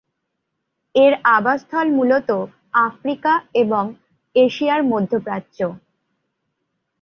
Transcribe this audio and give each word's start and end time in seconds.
এর 0.95 1.13
আবাসস্থল 1.31 1.87
মূলত 1.97 2.29
আফ্রিকা 2.87 3.33
এবং 3.61 3.83
এশিয়ার 4.35 4.81
মধ্যপ্রাচ্য। 4.91 5.59